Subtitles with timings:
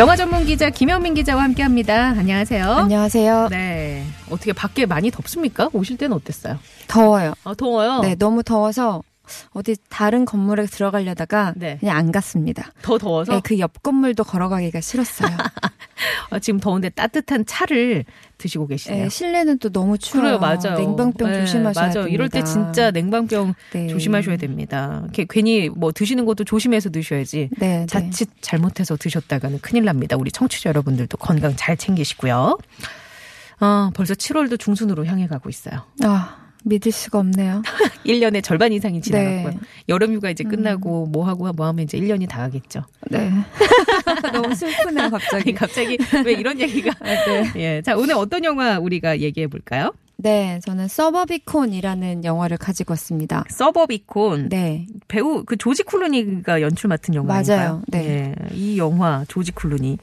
[0.00, 2.14] 영화 전문 기자 김현민 기자와 함께 합니다.
[2.16, 2.64] 안녕하세요.
[2.64, 3.48] 안녕하세요.
[3.50, 5.68] 네, 어떻게 밖에 많이 덥습니까?
[5.74, 6.58] 오실 때는 어땠어요?
[6.88, 7.34] 더워요.
[7.44, 8.00] 아, 더워요.
[8.00, 9.02] 네, 너무 더워서
[9.50, 11.76] 어디 다른 건물에 들어가려다가 네.
[11.80, 12.72] 그냥 안 갔습니다.
[12.82, 15.36] 더 더워서 네, 그옆 건물도 걸어가기가 싫었어요.
[16.30, 18.04] 아, 지금 더운데 따뜻한 차를
[18.38, 19.04] 드시고 계시네요.
[19.04, 20.38] 네, 실내는 또 너무 그래요, 추워요.
[20.38, 20.78] 맞아요.
[20.78, 21.92] 냉방병 네, 조심하셔야 맞아요.
[21.92, 22.14] 됩니다.
[22.14, 23.86] 이럴 때 진짜 냉방병 네.
[23.88, 25.00] 조심하셔야 됩니다.
[25.04, 27.50] 이렇게 괜히 뭐 드시는 것도 조심해서 드셔야지.
[27.58, 27.86] 네, 네.
[27.86, 30.16] 자칫 잘못해서 드셨다가는 큰일 납니다.
[30.18, 32.56] 우리 청취자 여러분들도 건강 잘 챙기시고요.
[33.60, 35.82] 어, 벌써 7월도 중순으로 향해 가고 있어요.
[36.02, 37.62] 아, 믿을 수가 없네요.
[38.04, 39.50] 1년의 절반 이상이 지나갔고요.
[39.52, 39.58] 네.
[39.88, 42.84] 여름 휴가 이제 끝나고 뭐 하고 뭐 하면 이제 1년이 다 가겠죠.
[43.10, 43.30] 네.
[44.32, 45.52] 너무 슬프네요, 갑자기.
[45.54, 46.92] 갑자기 왜 이런 얘기가.
[47.02, 47.52] 네.
[47.56, 47.82] 예.
[47.82, 49.92] 자, 오늘 어떤 영화 우리가 얘기해 볼까요?
[50.22, 53.44] 네, 저는 서버비콘이라는 영화를 가지고 왔습니다.
[53.48, 54.50] 서버비콘.
[54.50, 54.86] 네.
[55.08, 57.56] 배우 그 조지 클루니가 연출 맡은 영화인가요?
[57.58, 57.82] 맞아요.
[57.88, 58.34] 네.
[58.38, 59.96] 예, 이 영화 조지 클루니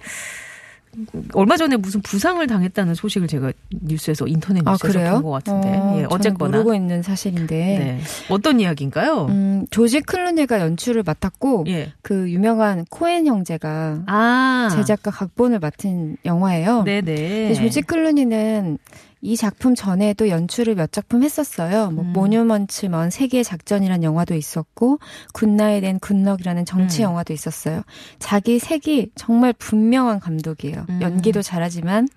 [1.34, 5.12] 얼마 전에 무슨 부상을 당했다는 소식을 제가 뉴스에서 인터넷 아, 뉴스에서 그래요?
[5.22, 7.56] 본것 같은데 어, 예, 어쨌거나 모르고 있는 사실인데.
[7.56, 8.00] 네.
[8.30, 9.26] 어떤 이야기인가요?
[9.30, 11.94] 음, 조지 클루니가 연출을 맡았고 예.
[12.02, 16.84] 그 유명한 코엔 형제가 아 제작과 각본을 맡은 영화예요.
[16.84, 17.54] 네네.
[17.54, 18.78] 조지 클루니는
[19.28, 21.92] 이 작품 전에도 연출을 몇 작품 했었어요.
[21.92, 22.14] 뭐 음.
[22.14, 25.00] Monuments Men 세계의 작전이라는 영화도 있었고
[25.34, 27.08] Good Night and Good Luck이라는 정치 음.
[27.10, 27.82] 영화도 있었어요.
[28.20, 30.86] 자기 색이 정말 분명한 감독이에요.
[30.88, 31.00] 음.
[31.02, 32.08] 연기도 잘하지만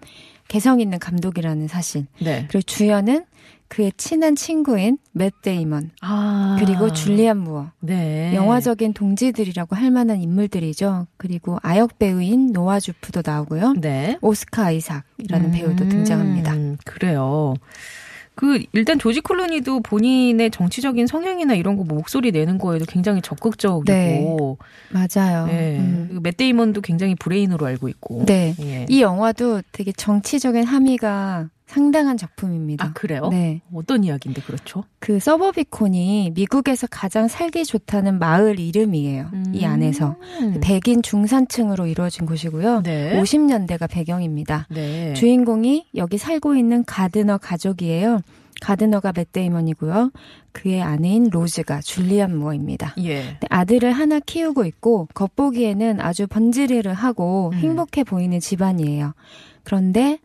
[0.47, 2.07] 개성 있는 감독이라는 사실.
[2.21, 2.47] 네.
[2.49, 3.25] 그리고 주연은
[3.71, 7.71] 그의 친한 친구인 맷 데이먼 아 그리고 줄리안 무어.
[7.79, 8.35] 네.
[8.35, 11.07] 영화적인 동지들이라고 할 만한 인물들이죠.
[11.17, 13.75] 그리고 아역 배우인 노아 주프도 나오고요.
[13.81, 14.19] 네.
[14.23, 16.53] 오스카 아이삭이라는 배우도 음, 등장합니다.
[16.85, 17.55] 그래요.
[18.35, 23.85] 그 일단 조지 클루니도 본인의 정치적인 성향이나 이런 거 뭐 목소리 내는 거에도 굉장히 적극적이고
[23.87, 24.37] 네.
[24.91, 25.47] 맞아요.
[25.47, 25.79] 네.
[25.79, 26.07] 음.
[26.09, 28.25] 그리고 맷 데이먼도 굉장히 브레인으로 알고 있고.
[28.27, 28.55] 네.
[28.61, 28.87] 예.
[28.89, 32.85] 이 영화도 되게 정치적인 함의가 상당한 작품입니다.
[32.85, 33.29] 아 그래요?
[33.31, 33.61] 네.
[33.73, 34.83] 어떤 이야기인데 그렇죠?
[34.99, 39.31] 그 서버비콘이 미국에서 가장 살기 좋다는 마을 이름이에요.
[39.53, 40.17] 이 안에서.
[40.41, 40.59] 음.
[40.61, 42.83] 백인 중산층으로 이루어진 곳이고요.
[42.83, 43.21] 네.
[43.21, 44.67] 50년대가 배경입니다.
[44.69, 45.15] 네.
[45.15, 48.21] 주인공이 여기 살고 있는 가드너 가족이에요.
[48.61, 50.11] 가드너가 맷 데이먼이고요.
[50.51, 52.95] 그의 아내인 로즈가 줄리안 무어입니다.
[52.99, 53.21] 예.
[53.23, 57.59] 네, 아들을 하나 키우고 있고 겉보기에는 아주 번지르르 하고 음.
[57.59, 59.15] 행복해 보이는 집안이에요.
[59.63, 60.19] 그런데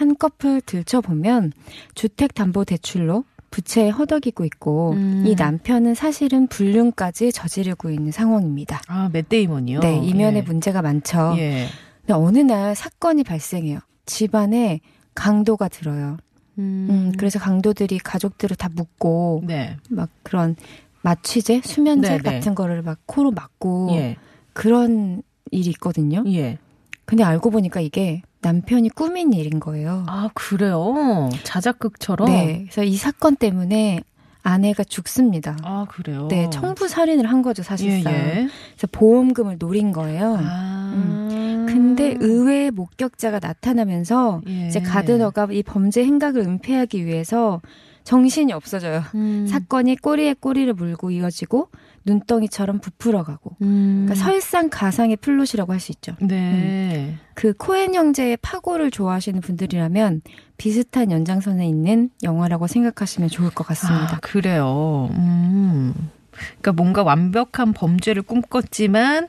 [0.00, 1.52] 한꺼풀 들춰보면
[1.94, 5.24] 주택담보대출로 부채에 허덕이고 있고 음.
[5.26, 8.80] 이 남편은 사실은 불륜까지 저지르고 있는 상황입니다.
[8.86, 9.80] 아, 맷 데이먼이요?
[9.80, 10.42] 네, 이면에 예.
[10.42, 11.34] 문제가 많죠.
[11.36, 11.66] 예.
[12.00, 13.80] 근데 어느 날 사건이 발생해요.
[14.06, 14.80] 집안에
[15.14, 16.16] 강도가 들어요.
[16.58, 16.86] 음.
[16.88, 19.76] 음, 그래서 강도들이 가족들을 다 묻고 네.
[19.90, 20.56] 막 그런
[21.02, 22.22] 마취제, 수면제 네, 네.
[22.22, 24.16] 같은 거를 막 코로 막고 예.
[24.54, 26.24] 그런 일이 있거든요.
[26.28, 26.56] 예.
[27.04, 30.04] 근데 알고 보니까 이게 남편이 꾸민 일인 거예요.
[30.06, 31.30] 아, 그래요?
[31.44, 32.28] 자작극처럼?
[32.28, 32.62] 네.
[32.64, 34.00] 그래서 이 사건 때문에
[34.42, 35.56] 아내가 죽습니다.
[35.62, 36.28] 아, 그래요?
[36.28, 38.12] 네, 청부 살인을 한 거죠, 예, 사실상.
[38.12, 38.48] 예.
[38.74, 40.38] 그래서 보험금을 노린 거예요.
[40.40, 40.92] 아.
[40.94, 41.66] 음.
[41.68, 44.68] 근데 의외의 목격자가 나타나면서 예.
[44.68, 47.60] 이제 가드너가 이 범죄 행각을 은폐하기 위해서
[48.04, 49.02] 정신이 없어져요.
[49.14, 49.46] 음.
[49.46, 51.68] 사건이 꼬리에 꼬리를 물고 이어지고
[52.10, 53.56] 눈덩이처럼 부풀어가고.
[53.62, 54.06] 음.
[54.06, 56.14] 그러니까 설상 가상의 플롯이라고 할 수 있죠.
[56.20, 57.14] 네.
[57.34, 60.20] 그 코엔 형제의 파고를 좋아하시는 분들이라면
[60.58, 64.16] 비슷한 연장선에 있는 영화라고 생각하시면 좋을 것 같습니다.
[64.16, 65.08] 아, 그래요.
[65.12, 65.94] 음.
[66.32, 69.28] 그러니까 뭔가 완벽한 범죄를 꿈꿨지만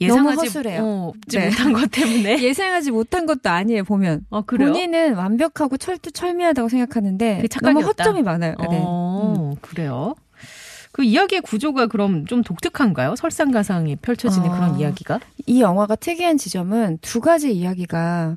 [0.00, 0.58] 예상하지.
[0.80, 1.46] 어, 지 네.
[1.48, 2.38] 못한 것 때문에.
[2.44, 4.26] 예상하지 못한 것도 아니에요, 보면.
[4.30, 4.70] 아, 그래요?
[4.70, 7.80] 본인은 완벽하고 철두철미하다고 생각하는데 너무?
[7.80, 8.54] 허점이 많아요.
[8.60, 8.80] 네.
[8.80, 10.14] 어, 그래요.
[10.98, 13.14] 그 이야기의 구조가 그럼 좀 독특한가요?
[13.14, 14.52] 설상가상이 펼쳐지는 어.
[14.52, 15.20] 그런 이야기가?
[15.46, 18.34] 이 영화가 특이한 지점은 두 가지 이야기가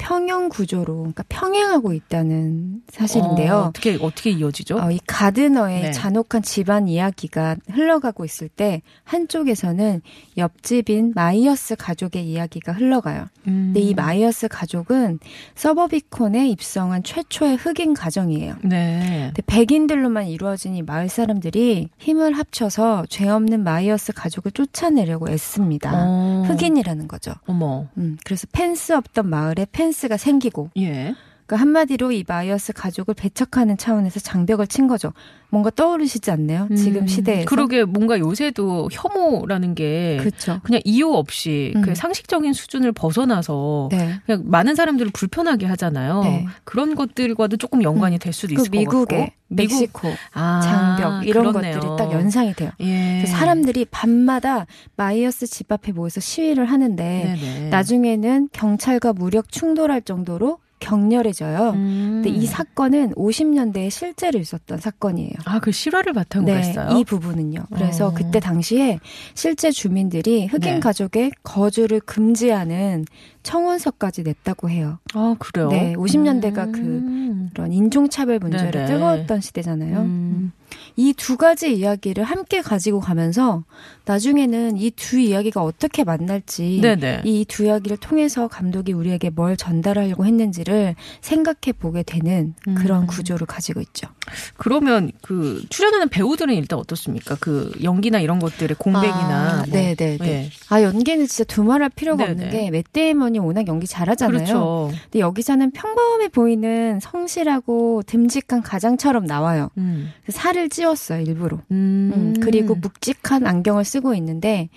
[0.00, 3.54] 평형 구조로 그러니까 평행하고 있다는 사실인데요.
[3.54, 4.78] 어, 어떻게 어떻게 이어지죠?
[4.78, 5.90] 어, 이 가드너의 네.
[5.92, 10.00] 잔혹한 집안 이야기가 흘러가고 있을 때 한쪽에서는
[10.38, 13.26] 옆집인 마이어스 가족의 이야기가 흘러가요.
[13.46, 13.72] 음.
[13.74, 15.18] 근데 이 마이어스 가족은
[15.54, 18.56] 서버비콘에 입성한 최초의 흑인 가정이에요.
[18.64, 19.32] 네.
[19.34, 25.92] 근데 백인들로만 이루어진 이 마을 사람들이 힘을 합쳐서 죄 없는 마이어스 가족을 쫓아내려고 애씁니다.
[25.94, 26.44] 어.
[26.48, 27.32] 흑인이라는 거죠.
[27.46, 27.86] 어머.
[27.98, 31.14] 음, 그래서 펜스 없던 마을에 펜스 가 생기고 예.
[31.50, 35.12] 그러니까 한마디로 이 마이어스 가족을 배척하는 차원에서 장벽을 친 거죠.
[35.48, 36.68] 뭔가 떠오르시지 않나요?
[36.76, 37.46] 지금 음, 시대에서.
[37.48, 40.60] 그러게 뭔가 요새도 혐오라는 게 그렇죠.
[40.62, 41.82] 그냥 이유 없이 음.
[41.82, 44.20] 그 상식적인 수준을 벗어나서 네.
[44.26, 46.22] 그냥 많은 사람들을 불편하게 하잖아요.
[46.22, 46.46] 네.
[46.62, 49.32] 그런 것들과도 조금 연관이 될 수도 그 있을 것 미국의 같고.
[49.48, 51.80] 미국 멕시코 아, 장벽 이런 그렇네요.
[51.80, 52.70] 것들이 딱 연상이 돼요.
[52.78, 53.24] 예.
[53.26, 57.70] 사람들이 밤마다 마이어스 집 앞에 모여서 시위를 하는데 네네.
[57.70, 61.70] 나중에는 경찰과 무력 충돌할 정도로 격렬해져요.
[61.70, 62.22] 음.
[62.22, 65.32] 근데 이 사건은 50년대에 실제로 있었던 사건이에요.
[65.44, 66.98] 아, 그 실화를 바탕으로 네, 했어요.
[66.98, 67.66] 이 부분은요.
[67.72, 68.14] 그래서 어.
[68.14, 68.98] 그때 당시에
[69.34, 70.80] 실제 주민들이 흑인 네.
[70.80, 73.04] 가족의 거주를 금지하는
[73.42, 74.98] 청원서까지 냈다고 해요.
[75.14, 75.68] 아, 그래요?
[75.68, 77.50] 네, 50년대가 음.
[77.54, 78.86] 그런 인종차별 문제로 네네.
[78.86, 79.98] 뜨거웠던 시대잖아요.
[80.00, 80.52] 음.
[80.96, 83.64] 이 두 가지 이야기를 함께 가지고 가면서
[84.04, 86.80] 나중에는 이 두 이야기가 어떻게 만날지.
[87.24, 93.06] 이 두 이야기를 통해서 감독이 우리에게 뭘 전달하려고 했는지를 생각해 보게 되는 그런 음.
[93.06, 94.08] 구조를 가지고 있죠.
[94.56, 97.36] 그러면 그 출연하는 배우들은 일단 어떻습니까?
[97.40, 99.66] 그 연기나 이런 것들의 공백이나 아, 뭐.
[99.78, 100.18] 네네네.
[100.22, 100.50] 예.
[100.68, 102.32] 아 연기는 진짜 두말할 필요가 네네.
[102.32, 104.36] 없는 게 맷데이먼이 워낙 연기 잘하잖아요.
[104.38, 104.90] 그렇죠.
[105.04, 109.70] 근데 여기서는 평범해 보이는 성실하고 듬직한 가장처럼 나와요.
[109.78, 110.12] 음.
[110.28, 111.58] 살을 찌 웠어요 일부러.
[111.70, 112.12] 음.
[112.14, 114.68] 음, 그리고 묵직한 안경을 쓰고 있는데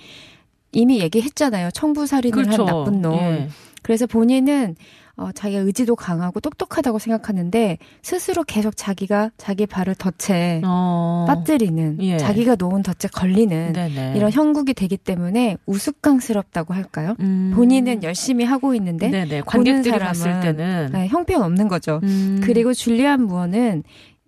[0.71, 1.71] 이미 얘기했잖아요.
[1.71, 2.65] 청부살인을 그렇죠.
[2.65, 3.13] 한 나쁜 놈.
[3.13, 3.49] 예.
[3.81, 4.75] 그래서 본인은
[5.15, 11.25] 어, 자기가 의지도 강하고 똑똑하다고 생각하는데 스스로 계속 자기가 자기 발을 덫에 어.
[11.27, 12.17] 빠뜨리는 예.
[12.17, 14.13] 자기가 놓은 덫에 걸리는 네네.
[14.15, 17.15] 이런 형국이 되기 때문에 우스꽝스럽다고 할까요?
[17.19, 17.51] 음.
[17.53, 19.41] 본인은 열심히 하고 있는데 네네.
[19.45, 21.99] 관객들이 봤을 때는 네, 형편없는 거죠.
[22.01, 22.41] 음.
[22.43, 23.83] 그리고 줄리안 무어는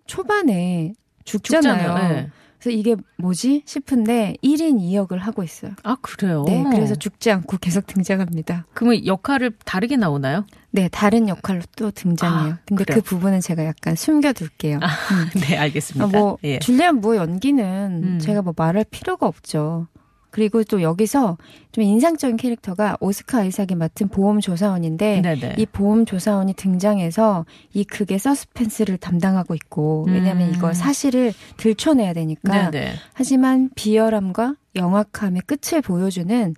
[0.06, 0.92] 초반에
[1.26, 1.74] 죽잖아요.
[1.74, 2.12] 죽잖아요.
[2.12, 2.30] 네.
[2.58, 5.72] 그래서 이게 뭐지 싶은데 1인 2역을 하고 있어요.
[5.82, 6.42] 아 그래요.
[6.46, 8.66] 네, 그래서 죽지 않고 계속 등장합니다.
[8.72, 10.46] 그러면 역할을 다르게 나오나요?
[10.70, 12.54] 네, 다른 역할로 또 등장해요.
[12.54, 13.00] 아, 근데 그래요?
[13.00, 14.78] 그 부분은 제가 약간 숨겨둘게요.
[14.78, 15.40] 음.
[15.42, 16.04] 네 알겠습니다.
[16.04, 16.58] 아, 뭐 예.
[16.58, 18.18] 줄리안 무어 연기는 음.
[18.18, 19.86] 제가 뭐 말할 필요가 없죠.
[20.30, 21.38] 그리고 또 여기서
[21.72, 25.54] 좀 인상적인 캐릭터가 오스카 아이삭이 맡은 보험 조사원인데 네네.
[25.58, 30.54] 이 보험 조사원이 등장해서 이 극의 서스펜스를 담당하고 있고 왜냐하면 음.
[30.54, 32.92] 이걸 사실을 들춰내야 되니까 네네.
[33.14, 36.54] 하지만 비열함과 영악함의 끝을 보여주는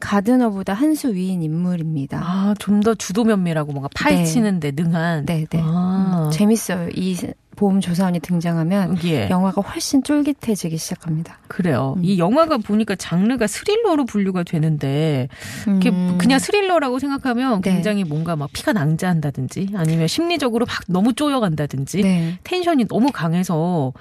[0.00, 2.20] 가드너보다 한 수 위인 인물입니다.
[2.22, 5.26] 아 좀 더 주도 면밀하고 뭔가 파헤치는데 능한.
[5.26, 5.60] 네, 네.
[5.62, 6.24] 아.
[6.26, 6.88] 음, 재밌어요.
[6.94, 7.16] 이
[7.62, 9.30] 보험 조사원이 등장하면 예.
[9.30, 11.38] 영화가 훨씬 쫄깃해지기 시작합니다.
[11.46, 11.94] 그래요.
[11.96, 12.04] 음.
[12.04, 15.28] 이 영화가 보니까 장르가 스릴러로 분류가 되는데
[15.76, 16.18] 이게 음.
[16.18, 17.70] 그냥 스릴러라고 생각하면 네.
[17.70, 22.38] 굉장히 뭔가 막 피가 낭자한다든지 아니면 심리적으로 막 너무 쪼여간다든지 네.
[22.42, 23.92] 텐션이 너무 강해서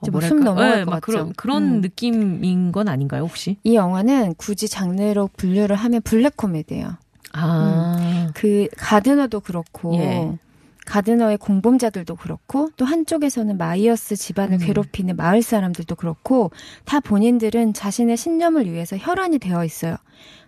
[0.00, 1.00] 어, 좀숨 넘어갈 것막 같죠.
[1.00, 1.80] 그런 그런 음.
[1.80, 3.56] 느낌인 건 아닌가요 혹시?
[3.64, 6.98] 이 영화는 굳이 장르로 분류를 하면 블랙 코미디예요.
[7.32, 10.38] 아, 그 가드너도 그렇고 예.
[10.86, 14.66] 가드너의 공범자들도 그렇고 또 한쪽에서는 마이어스 집안을 음.
[14.66, 16.50] 괴롭히는 마을 사람들도 그렇고
[16.84, 19.96] 다 본인들은 자신의 신념을 위해서 혈안이 되어 있어요.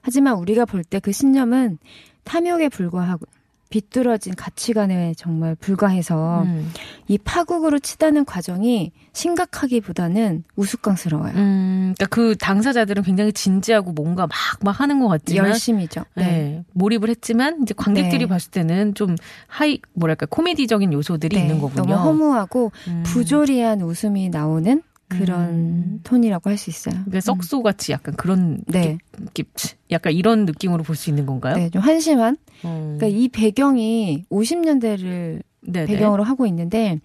[0.00, 1.78] 하지만 우리가 볼 때 그 신념은
[2.24, 3.26] 탐욕에 불과하고
[3.70, 6.72] 비뚤어진 가치관에 정말 불과해서 음.
[7.06, 11.32] 이 파국으로 치닫는 과정이 심각하기보다는 우스꽝스러워요.
[11.34, 14.26] 음, 그러니까 그 당사자들은 굉장히 진지하고 뭔가
[14.62, 16.04] 막막 하는 것 같지만 열심이죠.
[16.14, 16.24] 네.
[16.24, 16.64] 네.
[16.72, 18.26] 몰입을 했지만 이제 관객들이 네.
[18.26, 21.84] 봤을 때는 좀 하이 뭐랄까 코미디적인 요소들이 네, 있는 거군요.
[21.84, 23.02] 너무 허무하고 음.
[23.04, 26.00] 부조리한 웃음이 나오는 그런 음.
[26.04, 26.94] 톤이라고 할 수 있어요.
[27.04, 28.98] 그러니까 썩소 같이 약간 그런 네.
[29.16, 29.46] 느낌,
[29.90, 31.56] 약간 이런 느낌으로 볼 수 있는 건가요?
[31.56, 32.36] 네, 좀 한심한.
[32.62, 32.96] 어.
[32.98, 35.86] 그러니까 이 배경이 50년대를 네네.
[35.86, 37.00] 배경으로 하고 있는데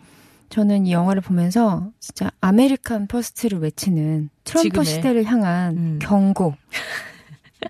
[0.50, 4.86] 저는 이 영화를 보면서 진짜 American First를 외치는 트럼프 지금의.
[4.86, 6.00] 시대를 향한 음.
[6.02, 6.54] 경고,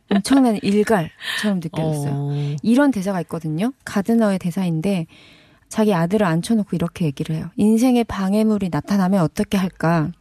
[0.10, 2.12] 엄청난 일갈처럼 느껴졌어요.
[2.13, 2.56] 어.
[2.62, 3.72] 이런 대사가 있거든요.
[3.86, 5.06] 가드너의 대사인데
[5.70, 7.50] 자기 아들을 앉혀놓고 이렇게 얘기를 해요.
[7.56, 10.12] 인생의 방해물이 나타나면 어떻게 할까?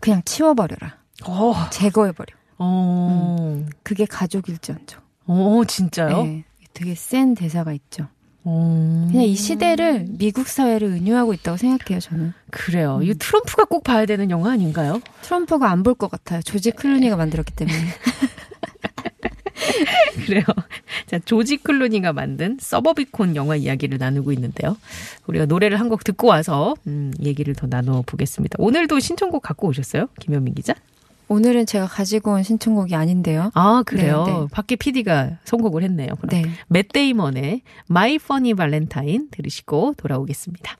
[0.00, 0.96] 그냥 치워버려라.
[1.26, 1.54] 어.
[1.70, 2.34] 제거해버려.
[2.58, 3.64] 어.
[3.82, 5.00] 그게 가족일지언정.
[5.26, 6.22] 어, 진짜요?
[6.24, 8.08] 네, 되게 센 대사가 있죠.
[8.42, 9.06] 어.
[9.10, 12.32] 그냥 이 시대를 미국 사회를 은유하고 있다고 생각해요, 저는.
[12.50, 12.96] 그래요.
[12.96, 13.02] 음.
[13.02, 15.00] 이 트럼프가 꼭 봐야 되는 영화 아닌가요?
[15.22, 16.40] 트럼프가 안 볼 것 같아요.
[16.42, 17.78] 조지 클루니가 만들었기 때문에.
[20.26, 20.42] 그래요.
[21.10, 24.76] 자, 조지 클루니가 만든 서버비콘 영화 이야기를 나누고 있는데요.
[25.26, 28.54] 우리가 노래를 한 곡 듣고 와서 음, 얘기를 더 나눠 보겠습니다.
[28.60, 30.06] 오늘도 신청곡 갖고 오셨어요?
[30.20, 30.72] 김현민 기자?
[31.26, 33.50] 오늘은 제가 가지고 온 신청곡이 아닌데요.
[33.54, 34.22] 아, 그래요?
[34.24, 34.46] 네, 네.
[34.52, 36.10] 밖에 PD가 선곡을 했네요.
[36.20, 36.28] 그럼.
[36.30, 36.48] 네.
[36.68, 40.76] 맷 데이먼의 My Funny Valentine 들으시고 돌아오겠습니다.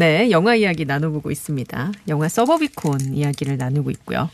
[0.00, 1.92] 네, 영화 이야기 나눠보고 있습니다.
[2.08, 4.30] 영화 서버비콘 이야기를 나누고 있고요.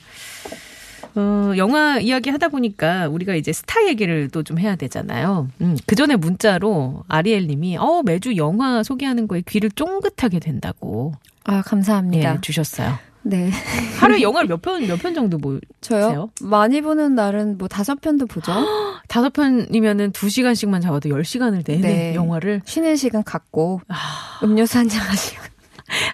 [1.16, 5.49] 어, 영화 이야기 하다 보니까 우리가 이제 스타 얘기를 또 좀 해야 되잖아요.
[5.62, 11.14] 음, 그 전에 문자로 아리엘 님이, 어, 매주 영화 소개하는 거에 귀를 쫑긋하게 된다고.
[11.42, 12.35] 아, 감사합니다.
[12.37, 12.96] 예, 주셨어요.
[13.23, 13.50] 네.
[13.99, 15.58] 하루에 영화를 몇 편, 몇 편 정도 보세요?
[15.80, 16.30] 저요?
[16.42, 18.52] 많이 보는 날은 뭐 다섯 편도 보죠.
[19.08, 22.14] 다섯 편이면은 두 시간씩만 잡아도 열 시간을 내내 네.
[22.14, 22.62] 영화를.
[22.66, 23.96] 쉬는 시간 갖고 아,
[24.44, 25.42] 음료수 한잔 마시고.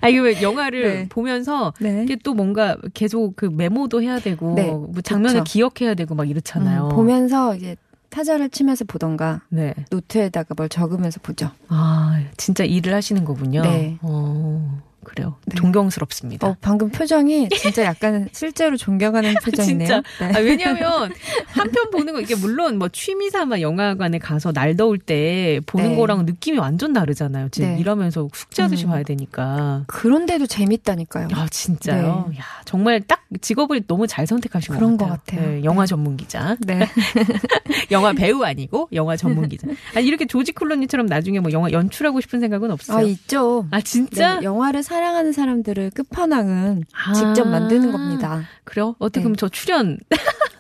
[0.01, 1.09] 아, 이게 왜 영화를 네.
[1.09, 2.03] 보면서 네.
[2.03, 5.45] 이게 또 뭔가 계속 그 메모도 해야 되고 네, 뭐 장면을 그쵸.
[5.53, 6.89] 기억해야 되고 막 이렇잖아요.
[6.91, 7.77] 음, 보면서 이제
[8.11, 9.75] 타자를 치면서 보던가 네.
[9.91, 11.51] 노트에다가 뭘 적으면서 보죠.
[11.69, 13.63] 아, 진짜 일을 하시는 거군요.
[13.63, 13.99] 네.
[14.03, 15.37] 어, 그래요.
[15.47, 15.57] 네.
[15.57, 16.47] 존경스럽습니다.
[16.47, 19.87] 어, 방금 표정이 진짜 약간 실제로 존경하는 표정이네요.
[19.87, 20.03] 진짜.
[20.21, 20.33] 네.
[20.37, 21.13] 아, 왜냐하면
[21.47, 25.97] 한편 보는 거 이게 물론 뭐 취미 삼아 영화관에 가서 날 더울 때 보는 네.
[25.97, 27.49] 거랑 느낌이 완전 다르잖아요.
[27.51, 27.81] 지금 네.
[27.81, 28.91] 일하면서 숙제하듯이 음.
[28.91, 29.85] 봐야 되니까.
[29.87, 31.29] 그런데도 재밌다니까요.
[31.33, 32.31] 아 진짜요?
[32.39, 35.41] 야 정말 딱 직업을 너무 잘 선택하신 그런 것것 같아요.
[35.41, 35.55] 같아요.
[35.59, 35.89] 네, 영화 네.
[35.89, 36.87] 전문 기자, 네.
[37.91, 39.67] 영화 배우 아니고 영화 전문 기자.
[39.95, 42.99] 아니 이렇게 조지 클로니처럼 나중에 뭐 영화 연출하고 싶은 생각은 없어요?
[42.99, 43.67] 아, 있죠.
[43.71, 44.39] 아, 진짜?
[44.41, 47.13] 네, 영화를 사랑하는 사람들을 끝판왕은 아.
[47.15, 48.47] 직접 만드는 겁니다.
[48.65, 48.95] 그래요?
[48.99, 49.25] 어떻게 네.
[49.25, 49.99] 그럼 저 출연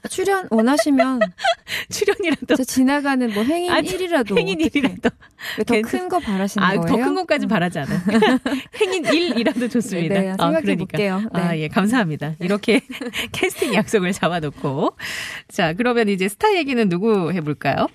[0.08, 1.20] 출연 원하시면
[1.90, 5.10] 출연이라도 저 지나가는 뭐 행인 아, 1이라도 행인 일이라도
[5.66, 6.86] 더 큰 거 바라시는 아, 거예요?
[6.86, 8.00] 더 큰 것까지 바라지 않아요.
[8.80, 10.14] 행인 1이라도 좋습니다.
[10.14, 10.86] 네, 네, 아, 생각해 그러니까.
[10.86, 11.22] 볼게요.
[11.34, 11.40] 네.
[11.40, 12.34] 아, 예, 감사합니다.
[12.40, 12.80] 이렇게
[13.32, 14.96] 캐스팅 약속을 잡아놓고.
[15.48, 17.86] 자, 그러면 이제 스타 얘기는 누구 해볼까요?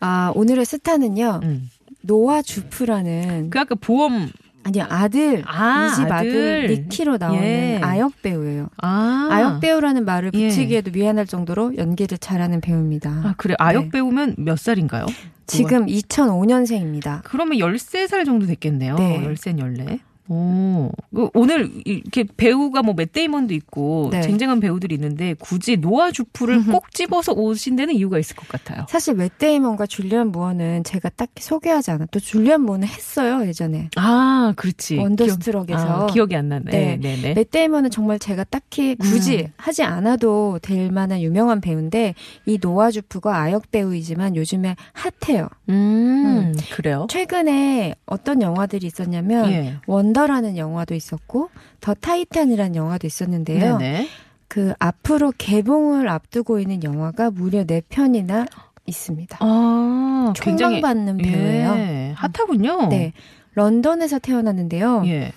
[0.00, 1.40] 아, 오늘의 스타는요.
[1.42, 1.68] 음.
[2.00, 4.30] 노아 주프라는 그 아까 보험,
[4.64, 6.66] 아니 아들 아, 이집 아들, 아들.
[6.68, 7.80] 니키로 나오는 예.
[7.82, 8.68] 아역 배우예요.
[8.80, 9.28] 아.
[9.30, 10.48] 아역 배우라는 말을 예.
[10.48, 13.10] 붙이기에도 미안할 정도로 연기를 잘하는 배우입니다.
[13.10, 13.54] 아, 그래.
[13.58, 13.90] 아역 네.
[13.90, 15.06] 배우면 몇 살인가요?
[15.46, 17.20] 지금 2005년생입니다.
[17.24, 18.94] 그러면 13살 정도 됐겠네요.
[18.96, 19.22] 네.
[19.24, 19.98] 13, 14.
[20.28, 24.20] 오, 그 오늘 이렇게 배우가 뭐 맷데이먼도 있고 네.
[24.22, 28.86] 쟁쟁한 배우들이 있는데 굳이 노아 주프를 꼭 집어서 오신 데는 이유가 있을 것 같아요.
[28.88, 31.92] 사실 맷 데이먼과 줄리안 무어는 제가 딱히 소개하지.
[32.10, 34.96] 또 줄리안 무어는 했어요 예전에 아, 그렇지.
[34.96, 36.06] 원더스트럭에서.
[36.06, 36.70] 기억, 이안 나네.
[36.70, 36.98] 네.
[37.00, 37.34] 네, 네.
[37.34, 39.52] 맷 데이먼은 정말 제가 딱히 굳이 음.
[39.56, 42.14] 하지 않아도 될 만한 유명한 배우인데
[42.46, 45.48] 이 노아 주프가 아역 배우이지만 요즘에 핫해요.
[45.68, 47.06] 음, 그래요?
[47.10, 49.74] 최근에 어떤 영화들이 있었냐면 예.
[49.86, 51.50] 원 더라는 영화도 있었고
[51.80, 53.78] 더 타이탄이라는 영화도 있었는데요.
[53.78, 54.08] 네네.
[54.48, 58.46] 그 앞으로 개봉을 앞두고 있는 영화가 무려 4편이나
[58.86, 59.38] 있습니다.
[59.40, 61.74] 아, 총망받는 배우예요.
[61.76, 62.88] 예, 핫하군요.
[62.88, 63.12] 네.
[63.54, 65.04] 런던에서 태어났는데요.
[65.06, 65.32] 예.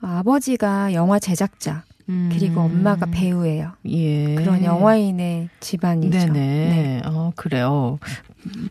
[0.00, 2.30] 아버지가 영화 제작자, 음.
[2.32, 3.72] 그리고 엄마가 배우예요.
[3.88, 4.34] 예.
[4.34, 6.18] 그런 영화인의 집안이죠.
[6.18, 6.32] 네네.
[6.32, 7.02] 네.
[7.04, 7.98] 어, 그래요.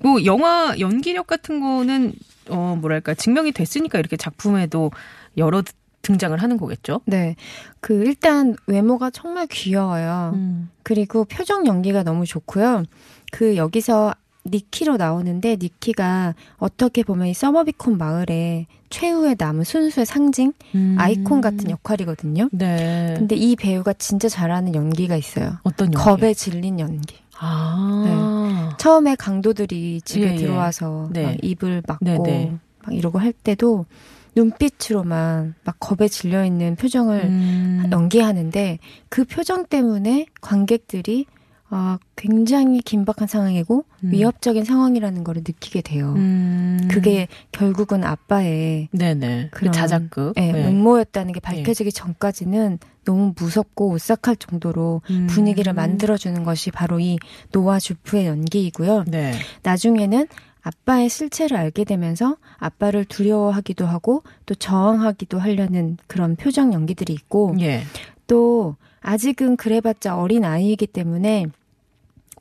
[0.01, 2.13] 뭐, 영화 연기력 같은 거는,
[2.49, 4.91] 어, 뭐랄까, 증명이 됐으니까 이렇게 작품에도
[5.37, 5.61] 여러
[6.01, 7.01] 등장을 하는 거겠죠?
[7.05, 7.35] 네.
[7.81, 10.31] 그 일단 외모가 정말 귀여워요.
[10.35, 10.69] 음.
[10.83, 12.83] 그리고 표정 연기가 너무 좋고요.
[13.31, 14.13] 그 여기서
[14.45, 20.95] 니키로 나오는데 니키가 어떻게 보면 이 서머비콘 마을의 최후의 남은 순수의 상징, 음.
[20.97, 22.47] 아이콘 같은 역할이거든요.
[22.53, 23.15] 네.
[23.17, 25.57] 근데 이 배우가 진짜 잘하는 연기가 있어요.
[25.63, 25.97] 어떤 연기?
[25.97, 27.17] 겁에 질린 연기.
[27.37, 28.75] 아.
[28.79, 30.37] 처음에 강도들이 집에 예, 예.
[30.37, 31.23] 들어와서 네.
[31.23, 32.57] 막 입을 막고 네, 네.
[32.85, 33.85] 막 이러고 할 때도
[34.37, 37.89] 눈빛으로만 막 겁에 질려 있는 표정을 음.
[37.91, 38.77] 연기하는데
[39.09, 41.25] 그 표정 때문에 관객들이
[41.69, 44.11] 아, 굉장히 긴박한 상황이고 음.
[44.11, 46.13] 위협적인 상황이라는 걸 느끼게 돼요.
[46.15, 46.87] 음.
[46.89, 49.49] 그게 결국은 아빠의 네네.
[49.51, 50.33] 그 그런, 자작극.
[50.37, 50.67] 예, 네.
[50.67, 55.27] 음모였다는 게 밝혀지기 전까지는 너무 무섭고 오싹할 정도로 음.
[55.27, 57.17] 분위기를 만들어주는 것이 바로 이
[57.51, 59.03] 노아 주프의 연기이고요.
[59.07, 59.33] 네.
[59.63, 60.27] 나중에는
[60.67, 67.83] 아빠의 실체를 알게 되면서 아빠를 두려워하기도 하고 또 저항하기도 하려는 그런 표정 연기들이 있고 예.
[68.27, 71.45] 또 아직은 그래봤자 어린 아이이기 때문에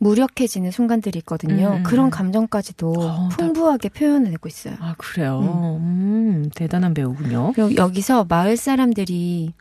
[0.00, 1.68] 무력해지는 순간들이 있거든요.
[1.68, 2.10] 음, 음, 그런 음.
[2.10, 4.74] 감정까지도 어, 나- 풍부하게 표현해내고 있어요.
[4.80, 5.40] 아, 그래요.
[5.80, 7.52] 음, 대단한 배우군요.
[7.54, 9.52] 그리고 여기서 마을 사람들이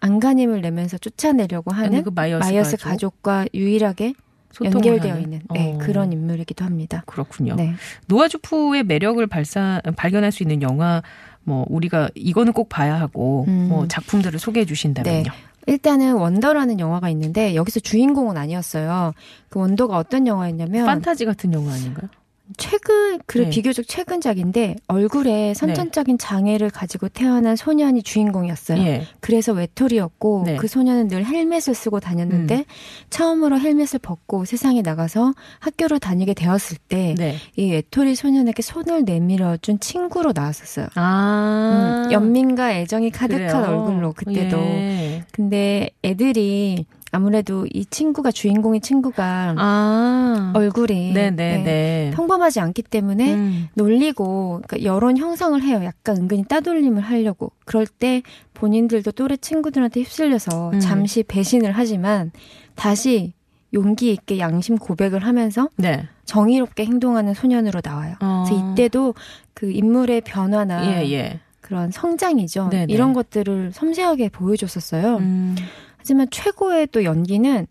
[0.00, 3.22] 안간힘을 내면서 쫓아내려고 하는 그 마이어스, 가족.
[3.22, 4.14] 과 유일하게
[4.62, 5.22] 연결되어 하는.
[5.22, 7.02] 있는 네, 어, 그런 인물이기도 합니다.
[7.06, 7.54] 그렇군요.
[7.54, 7.74] 네.
[8.06, 11.02] 노아주프의 매력을 발사 발견할 수 있는 영화
[11.44, 13.68] 뭐 우리가 이거는 꼭 봐야 하고 음.
[13.68, 15.30] 뭐 작품들을 소개해 주신다면요.
[15.66, 19.12] 일단은 원더라는 영화가 있는데 여기서 주인공은 아니었어요.
[19.50, 22.08] 그 원더가 어떤 영화였냐면 판타지 같은 영화 아닌가요?
[22.56, 23.50] 최근 그 네.
[23.50, 28.80] 비교적 최근작인데 얼굴에 선천적인 장애를 가지고 태어난 소년이 주인공이었어요.
[28.82, 29.06] 예.
[29.20, 30.52] 그래서 외톨이였고 네.
[30.52, 30.56] 음.
[30.56, 32.64] 그 소년은 늘 헬멧을 쓰고 다녔는데
[33.10, 37.36] 처음으로 헬멧을 벗고 세상에 나가서 학교를 다니게 되었을 때이 네.
[37.56, 40.86] 외톨이 소년에게 손을 내밀어 준 친구로 나왔었어요.
[40.94, 42.04] 아.
[42.06, 43.66] 음, 연민과 애정이 가득한 그래요?
[43.66, 44.56] 얼굴로 그때도.
[44.56, 45.24] 예.
[45.32, 50.52] 근데 애들이 아무래도 이 친구가 주인공인 친구가 아.
[50.54, 52.10] 얼굴이 네, 네, 네, 네.
[52.14, 53.68] 평범하지 않기 때문에 음.
[53.74, 55.80] 놀리고 그러니까 여론 형성을 해요.
[55.84, 57.52] 약간 은근히 따돌림을 하려고.
[57.64, 58.22] 그럴 때
[58.54, 60.80] 본인들도 또래 친구들한테 휩쓸려서 음.
[60.80, 62.30] 잠시 배신을 하지만
[62.74, 63.32] 다시
[63.74, 66.08] 용기 있게 양심 고백을 하면서 네.
[66.24, 68.14] 정의롭게 행동하는 소년으로 나와요.
[68.20, 68.44] 어.
[68.46, 69.14] 그래서 이때도
[69.54, 71.40] 그 인물의 변화나 예, 예.
[71.60, 72.68] 그런 성장이죠.
[72.70, 72.92] 네네.
[72.92, 75.16] 이런 것들을 섬세하게 보여줬었어요.
[75.16, 75.56] 음.
[75.98, 77.66] 하지만 최고의 또 연기는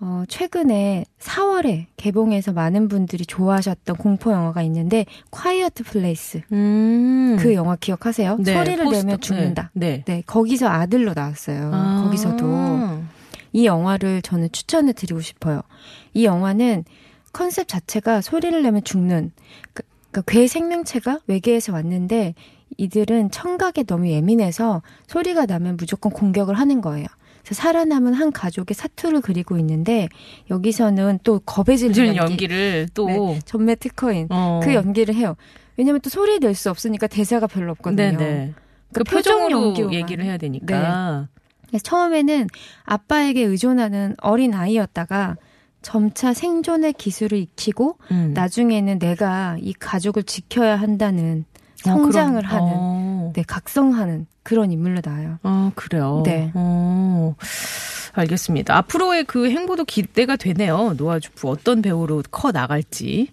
[0.00, 7.36] 어, 최근에 4월에 개봉해서 많은 분들이 좋아하셨던 공포 영화가 있는데 콰이어트 플레이스 음.
[7.38, 8.38] 그 영화 기억하세요?
[8.40, 9.02] 네, 소리를 포스터.
[9.02, 9.70] 내면 죽는다.
[9.72, 9.88] 네.
[9.88, 10.04] 네.
[10.06, 11.70] 네, 거기서 아들로 나왔어요.
[11.72, 12.02] 아.
[12.04, 12.44] 거기서도
[13.52, 15.62] 이 영화를 저는 추천해 드리고 싶어요.
[16.12, 16.84] 이 영화는
[17.32, 19.32] 컨셉 자체가 소리를 내면 죽는
[19.72, 22.34] 그, 그괴 생명체가 외계에서 왔는데
[22.76, 27.06] 이들은 청각에 너무 예민해서 소리가 나면 무조건 공격을 하는 거예요.
[27.52, 30.08] 살아남은 한 가족의 사투를 그리고 있는데
[30.50, 32.18] 여기서는 또 겁에 질린 준 연기.
[32.20, 34.60] 연기 를 또 네, 전매 특허인 어.
[34.62, 35.36] 그 연기를 해요.
[35.76, 38.16] 왜냐면 또 소리 낼 수 없으니까 대사가 별로 없거든요.
[38.16, 38.54] 네네.
[38.92, 39.74] 그 그러니까 표정.
[39.74, 39.96] 네.
[39.98, 41.28] 얘기를 해야 되니까.
[41.68, 42.46] 그래서 처음에는
[42.84, 45.36] 아빠에게 의존하는 어린 아이였다가
[45.82, 48.30] 점차 생존의 기술을 익히고 음.
[48.32, 51.44] 나중에는 내가 이 가족을 지켜야 한다는
[51.86, 52.93] 어, 성장을 하는 어.
[53.34, 55.38] 네, 각성하는 그런 인물로 나와요.
[55.42, 56.22] 아, 그래요?
[56.24, 56.50] 네.
[56.54, 57.34] 어,
[58.12, 58.76] 알겠습니다.
[58.76, 60.94] 앞으로의 그 행보도 기대가 되네요.
[60.96, 63.28] 노아 주프 어떤 배우로 커 나갈지.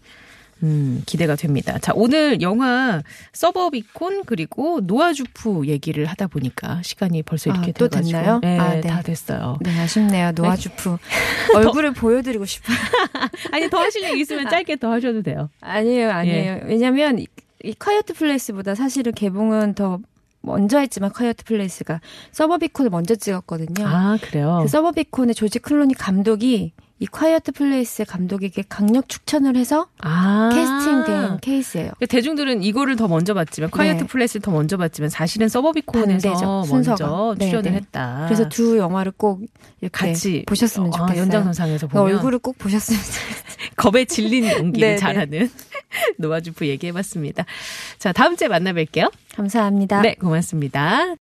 [0.63, 1.79] 음, 기대가 됩니다.
[1.79, 3.01] 자, 오늘 영화
[3.33, 8.17] 서버비콘 그리고 노아주프 얘기를 하다 보니까 시간이 벌써 아, 이렇게 또 돼가지고.
[8.17, 8.39] 됐나요?
[8.41, 8.81] 네, 아, 네.
[8.81, 9.57] 다 됐어요.
[9.61, 10.31] 네, 아쉽네요.
[10.33, 10.97] 노아주프.
[11.55, 12.77] 얼굴을 보여드리고 싶어요.
[13.51, 15.49] 아니, 더 하실 얘기 있으면 짧게 더 하셔도 돼요.
[15.61, 16.51] 아니에요, 아니에요.
[16.53, 16.61] 예.
[16.65, 17.25] 왜냐면
[17.63, 19.99] 이, 이 콰이어트 플레이스보다 사실은 개봉은 더
[20.41, 23.87] 먼저 했지만 콰이어트 플레이스가 서버비콘을 먼저 찍었거든요.
[23.87, 24.59] 아, 그래요?
[24.63, 30.51] 그 서버비콘의 조지 클로니 감독이 이 콰이어트 플레이스 감독에게 강력 추천을 해서 아.
[30.53, 31.93] 캐스팅된 케이스예요.
[31.97, 34.07] 그러니까 대중들은 이거를 더 먼저 봤지만 콰이어트 네.
[34.07, 36.65] 플레이스를 더 먼저 봤지만 사실은 서버비콘에서.
[36.69, 37.77] 먼저 네, 출연을 네.
[37.77, 38.25] 했다.
[38.27, 39.41] 그래서 두 영화를 꼭
[39.91, 41.21] 같이 보셨으면 아, 좋겠어요.
[41.23, 43.41] 연장선상에서 그 보면 얼굴을 꼭 보셨으면 좋겠어요.
[43.77, 44.97] 겁에 질린 연기를 네, 네.
[44.97, 45.49] 잘하는
[46.19, 47.45] 노아주프 얘기해봤습니다.
[47.97, 49.11] 자 다음 주에 만나뵐게요.
[49.35, 50.01] 감사합니다.
[50.01, 51.07] 네 고맙습니다.